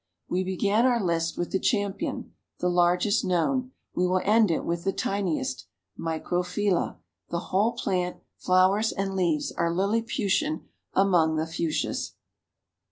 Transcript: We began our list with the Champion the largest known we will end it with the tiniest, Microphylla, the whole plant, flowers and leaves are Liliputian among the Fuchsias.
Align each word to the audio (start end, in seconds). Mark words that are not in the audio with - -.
We 0.27 0.43
began 0.43 0.87
our 0.87 0.99
list 0.99 1.37
with 1.37 1.51
the 1.51 1.59
Champion 1.59 2.31
the 2.59 2.69
largest 2.69 3.23
known 3.23 3.71
we 3.93 4.07
will 4.07 4.23
end 4.23 4.49
it 4.49 4.65
with 4.65 4.83
the 4.83 4.91
tiniest, 4.91 5.67
Microphylla, 5.95 6.97
the 7.29 7.39
whole 7.53 7.73
plant, 7.73 8.17
flowers 8.35 8.91
and 8.91 9.15
leaves 9.15 9.51
are 9.51 9.71
Liliputian 9.71 10.63
among 10.95 11.35
the 11.35 11.45
Fuchsias. 11.45 12.13